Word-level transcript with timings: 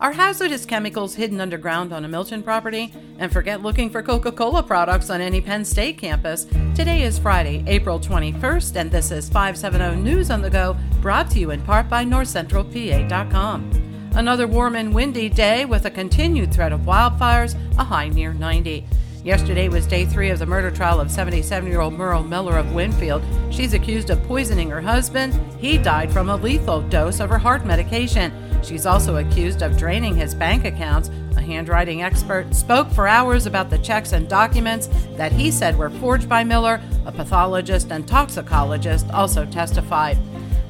Are 0.00 0.12
hazardous 0.12 0.64
chemicals 0.64 1.14
hidden 1.14 1.42
underground 1.42 1.92
on 1.92 2.06
a 2.06 2.08
Milton 2.08 2.42
property? 2.42 2.90
And 3.18 3.30
forget 3.30 3.60
looking 3.60 3.90
for 3.90 4.02
Coca 4.02 4.32
Cola 4.32 4.62
products 4.62 5.10
on 5.10 5.20
any 5.20 5.42
Penn 5.42 5.62
State 5.62 5.98
campus. 5.98 6.46
Today 6.74 7.02
is 7.02 7.18
Friday, 7.18 7.62
April 7.66 8.00
21st, 8.00 8.76
and 8.76 8.90
this 8.90 9.10
is 9.10 9.28
570 9.28 10.00
News 10.00 10.30
on 10.30 10.40
the 10.40 10.48
Go, 10.48 10.74
brought 11.02 11.30
to 11.32 11.38
you 11.38 11.50
in 11.50 11.60
part 11.60 11.90
by 11.90 12.02
NorthCentralPA.com. 12.06 14.10
Another 14.14 14.46
warm 14.46 14.74
and 14.74 14.94
windy 14.94 15.28
day 15.28 15.66
with 15.66 15.84
a 15.84 15.90
continued 15.90 16.50
threat 16.50 16.72
of 16.72 16.80
wildfires, 16.80 17.54
a 17.76 17.84
high 17.84 18.08
near 18.08 18.32
90. 18.32 18.86
Yesterday 19.22 19.68
was 19.68 19.86
day 19.86 20.06
three 20.06 20.30
of 20.30 20.38
the 20.38 20.46
murder 20.46 20.70
trial 20.70 20.98
of 20.98 21.10
77 21.10 21.68
year 21.68 21.82
old 21.82 21.92
Merle 21.92 22.22
Miller 22.22 22.56
of 22.56 22.72
Winfield. 22.72 23.22
She's 23.50 23.74
accused 23.74 24.08
of 24.08 24.22
poisoning 24.22 24.70
her 24.70 24.80
husband. 24.80 25.38
He 25.58 25.76
died 25.76 26.10
from 26.10 26.30
a 26.30 26.36
lethal 26.36 26.80
dose 26.80 27.20
of 27.20 27.28
her 27.28 27.36
heart 27.36 27.66
medication. 27.66 28.32
She's 28.62 28.86
also 28.86 29.16
accused 29.16 29.60
of 29.60 29.76
draining 29.76 30.16
his 30.16 30.34
bank 30.34 30.64
accounts. 30.64 31.10
A 31.36 31.42
handwriting 31.42 32.02
expert 32.02 32.54
spoke 32.54 32.90
for 32.90 33.06
hours 33.06 33.44
about 33.44 33.68
the 33.68 33.78
checks 33.78 34.12
and 34.12 34.26
documents 34.26 34.88
that 35.16 35.32
he 35.32 35.50
said 35.50 35.76
were 35.76 35.90
forged 35.90 36.28
by 36.28 36.42
Miller. 36.42 36.80
A 37.04 37.12
pathologist 37.12 37.92
and 37.92 38.08
toxicologist 38.08 39.10
also 39.10 39.44
testified. 39.44 40.16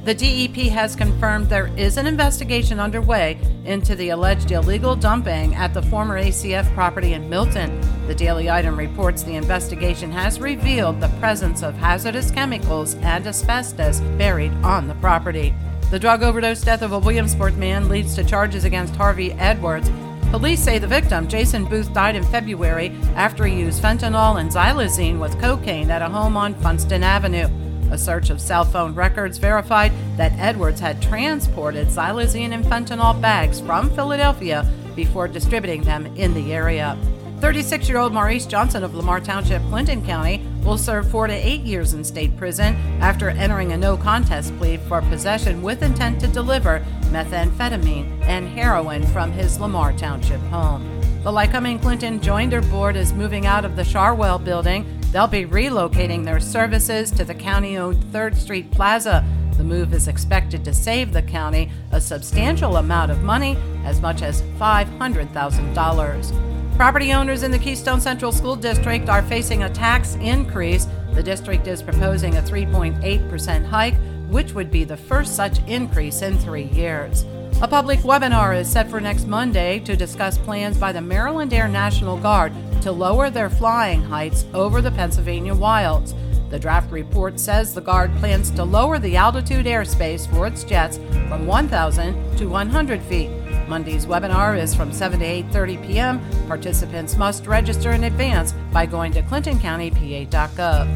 The 0.03 0.13
DEP 0.13 0.71
has 0.71 0.95
confirmed 0.95 1.47
there 1.47 1.71
is 1.77 1.95
an 1.95 2.07
investigation 2.07 2.81
underway 2.81 3.39
into 3.63 3.95
the 3.95 4.09
alleged 4.09 4.51
illegal 4.51 4.95
dumping 4.95 5.55
at 5.55 5.73
the 5.73 5.83
former 5.83 6.19
ACF 6.19 6.73
property 6.73 7.13
in 7.13 7.29
Milton. 7.29 7.79
The 8.11 8.17
Daily 8.17 8.49
Item 8.49 8.77
reports 8.77 9.23
the 9.23 9.35
investigation 9.37 10.11
has 10.11 10.41
revealed 10.41 10.99
the 10.99 11.07
presence 11.21 11.63
of 11.63 11.77
hazardous 11.77 12.29
chemicals 12.29 12.95
and 12.95 13.25
asbestos 13.25 14.01
buried 14.17 14.51
on 14.65 14.89
the 14.89 14.95
property. 14.95 15.55
The 15.91 15.99
drug 15.99 16.21
overdose 16.21 16.59
death 16.59 16.81
of 16.81 16.91
a 16.91 16.99
Williamsport 16.99 17.55
man 17.55 17.87
leads 17.87 18.13
to 18.15 18.25
charges 18.25 18.65
against 18.65 18.97
Harvey 18.97 19.31
Edwards. 19.31 19.89
Police 20.29 20.61
say 20.61 20.77
the 20.77 20.87
victim, 20.87 21.29
Jason 21.29 21.63
Booth, 21.63 21.93
died 21.93 22.17
in 22.17 22.25
February 22.25 22.91
after 23.15 23.45
he 23.45 23.61
used 23.61 23.81
fentanyl 23.81 24.41
and 24.41 24.51
xylazine 24.51 25.17
with 25.17 25.39
cocaine 25.39 25.89
at 25.89 26.01
a 26.01 26.09
home 26.09 26.35
on 26.35 26.53
Funston 26.55 27.03
Avenue. 27.03 27.47
A 27.91 27.97
search 27.97 28.29
of 28.29 28.41
cell 28.41 28.65
phone 28.65 28.93
records 28.93 29.37
verified 29.37 29.93
that 30.17 30.37
Edwards 30.37 30.81
had 30.81 31.01
transported 31.01 31.87
xylazine 31.87 32.51
and 32.51 32.65
fentanyl 32.65 33.21
bags 33.21 33.61
from 33.61 33.89
Philadelphia 33.89 34.69
before 34.97 35.29
distributing 35.29 35.83
them 35.83 36.07
in 36.17 36.33
the 36.33 36.51
area. 36.51 36.97
36 37.41 37.89
year 37.89 37.97
old 37.97 38.13
Maurice 38.13 38.45
Johnson 38.45 38.83
of 38.83 38.93
Lamar 38.93 39.19
Township, 39.19 39.63
Clinton 39.63 40.05
County, 40.05 40.45
will 40.63 40.77
serve 40.77 41.09
four 41.09 41.25
to 41.25 41.33
eight 41.33 41.61
years 41.61 41.93
in 41.93 42.03
state 42.03 42.37
prison 42.37 42.75
after 43.01 43.31
entering 43.31 43.71
a 43.71 43.77
no 43.77 43.97
contest 43.97 44.55
plea 44.59 44.77
for 44.77 45.01
possession 45.01 45.63
with 45.63 45.81
intent 45.81 46.19
to 46.21 46.27
deliver 46.27 46.85
methamphetamine 47.05 48.21
and 48.21 48.47
heroin 48.47 49.03
from 49.07 49.31
his 49.31 49.59
Lamar 49.59 49.91
Township 49.93 50.39
home. 50.41 50.83
The 51.23 51.31
Lycoming 51.31 51.81
Clinton 51.81 52.19
Joinder 52.19 52.61
Board 52.69 52.95
is 52.95 53.11
moving 53.11 53.47
out 53.47 53.65
of 53.65 53.75
the 53.75 53.81
Sharwell 53.81 54.43
building. 54.43 54.85
They'll 55.11 55.25
be 55.25 55.45
relocating 55.45 56.23
their 56.23 56.39
services 56.39 57.09
to 57.09 57.25
the 57.25 57.33
county 57.33 57.75
owned 57.75 58.03
3rd 58.13 58.35
Street 58.35 58.69
Plaza. 58.69 59.25
The 59.57 59.63
move 59.63 59.95
is 59.95 60.07
expected 60.07 60.63
to 60.65 60.75
save 60.75 61.11
the 61.11 61.23
county 61.23 61.71
a 61.91 61.99
substantial 61.99 62.77
amount 62.77 63.11
of 63.11 63.23
money, 63.23 63.57
as 63.83 63.99
much 63.99 64.21
as 64.21 64.43
$500,000. 64.59 66.50
Property 66.81 67.13
owners 67.13 67.43
in 67.43 67.51
the 67.51 67.59
Keystone 67.59 68.01
Central 68.01 68.31
School 68.31 68.55
District 68.55 69.07
are 69.07 69.21
facing 69.21 69.61
a 69.61 69.69
tax 69.69 70.15
increase. 70.15 70.87
The 71.13 71.21
district 71.21 71.67
is 71.67 71.83
proposing 71.83 72.37
a 72.37 72.41
3.8% 72.41 73.65
hike, 73.67 73.93
which 74.31 74.53
would 74.53 74.71
be 74.71 74.83
the 74.83 74.97
first 74.97 75.35
such 75.35 75.59
increase 75.67 76.23
in 76.23 76.39
three 76.39 76.63
years. 76.63 77.23
A 77.61 77.67
public 77.67 77.99
webinar 77.99 78.59
is 78.59 78.67
set 78.67 78.89
for 78.89 78.99
next 78.99 79.27
Monday 79.27 79.77
to 79.81 79.95
discuss 79.95 80.39
plans 80.39 80.75
by 80.75 80.91
the 80.91 81.01
Maryland 81.01 81.53
Air 81.53 81.67
National 81.67 82.17
Guard 82.17 82.51
to 82.81 82.91
lower 82.91 83.29
their 83.29 83.51
flying 83.51 84.01
heights 84.01 84.47
over 84.55 84.81
the 84.81 84.89
Pennsylvania 84.89 85.53
wilds. 85.53 86.15
The 86.49 86.57
draft 86.57 86.91
report 86.91 87.39
says 87.39 87.75
the 87.75 87.81
Guard 87.81 88.11
plans 88.15 88.49
to 88.51 88.63
lower 88.63 88.97
the 88.97 89.17
altitude 89.17 89.67
airspace 89.67 90.27
for 90.31 90.47
its 90.47 90.63
jets 90.63 90.97
from 91.29 91.45
1,000 91.45 92.37
to 92.37 92.47
100 92.47 93.03
feet. 93.03 93.29
Monday's 93.71 94.05
webinar 94.05 94.59
is 94.59 94.75
from 94.75 94.91
7 94.91 95.21
to 95.21 95.25
8:30 95.25 95.87
p.m. 95.87 96.19
Participants 96.49 97.15
must 97.15 97.47
register 97.47 97.93
in 97.93 98.03
advance 98.03 98.51
by 98.73 98.85
going 98.85 99.13
to 99.13 99.21
clintoncountypa.gov. 99.21 100.87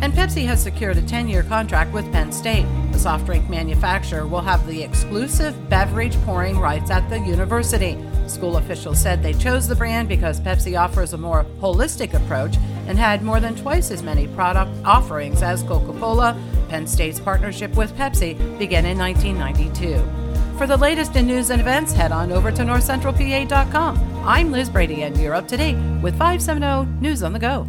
And 0.00 0.14
Pepsi 0.14 0.46
has 0.46 0.62
secured 0.62 0.96
a 0.96 1.02
10-year 1.02 1.42
contract 1.42 1.92
with 1.92 2.10
Penn 2.10 2.32
State. 2.32 2.64
The 2.90 2.98
soft 2.98 3.26
drink 3.26 3.50
manufacturer 3.50 4.26
will 4.26 4.40
have 4.40 4.66
the 4.66 4.82
exclusive 4.82 5.68
beverage 5.68 6.16
pouring 6.22 6.58
rights 6.58 6.90
at 6.90 7.06
the 7.10 7.18
university. 7.18 7.98
School 8.28 8.56
officials 8.56 8.98
said 8.98 9.22
they 9.22 9.34
chose 9.34 9.68
the 9.68 9.76
brand 9.76 10.08
because 10.08 10.40
Pepsi 10.40 10.80
offers 10.80 11.12
a 11.12 11.18
more 11.18 11.44
holistic 11.60 12.14
approach 12.14 12.56
and 12.86 12.96
had 12.98 13.22
more 13.22 13.40
than 13.40 13.54
twice 13.56 13.90
as 13.90 14.02
many 14.02 14.26
product 14.28 14.72
offerings 14.86 15.42
as 15.42 15.62
Coca-Cola. 15.64 16.34
Penn 16.70 16.86
State's 16.86 17.20
partnership 17.20 17.76
with 17.76 17.94
Pepsi 17.94 18.38
began 18.58 18.86
in 18.86 18.96
1992. 18.96 20.21
For 20.62 20.68
the 20.68 20.76
latest 20.76 21.16
in 21.16 21.26
news 21.26 21.50
and 21.50 21.60
events, 21.60 21.92
head 21.92 22.12
on 22.12 22.30
over 22.30 22.52
to 22.52 22.62
northcentralpa.com. 22.62 24.22
I'm 24.24 24.52
Liz 24.52 24.70
Brady, 24.70 25.02
and 25.02 25.18
you're 25.18 25.34
up 25.34 25.48
to 25.48 25.56
date 25.56 25.74
with 26.00 26.16
570 26.16 27.00
News 27.00 27.24
on 27.24 27.32
the 27.32 27.40
Go. 27.40 27.66